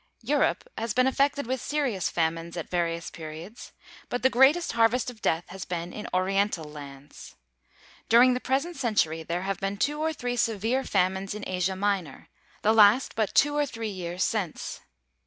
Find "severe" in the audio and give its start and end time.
10.37-10.83